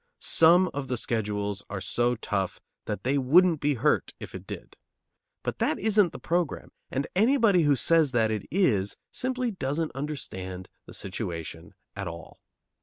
[0.21, 4.75] Some of the schedules are so tough that they wouldn't be hurt, if it did.
[5.43, 10.69] But that isn't the program, and anybody who says that it is simply doesn't understand
[10.87, 12.39] the situation at all.